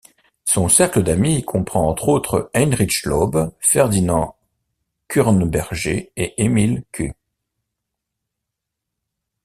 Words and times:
Son 0.45 0.67
cercle 0.67 1.03
d'amis 1.03 1.45
comprend, 1.45 1.87
entre 1.87 2.07
autres, 2.09 2.49
Heinrich 2.55 3.03
Laube, 3.05 3.53
Ferdinand 3.59 4.35
Kürnberger 5.07 6.11
et 6.15 6.43
Emil 6.43 6.83
Kuh. 6.91 7.13